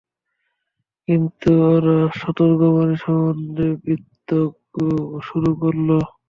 [1.07, 4.39] কিন্তু ওরা সতর্কবাণী সম্বন্ধে বিতণ্ডা
[5.27, 5.89] শুরু করল।